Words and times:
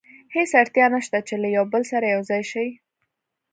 هېڅ 0.35 0.51
اړتیا 0.61 0.85
نه 0.93 0.99
شته 1.05 1.19
چې 1.27 1.35
له 1.41 1.47
یو 1.55 1.65
بل 1.73 1.83
سره 1.91 2.05
یو 2.15 2.21
ځای 2.29 2.43
شي. 2.51 2.67